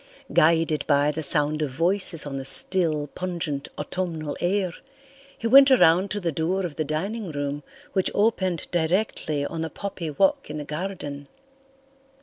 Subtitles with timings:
[0.33, 4.73] Guided by the sound of voices on the still, pungent autumnal air,
[5.37, 7.61] he went around to the door of the dining room
[7.93, 11.27] which opened directly on the poppy walk in the garden.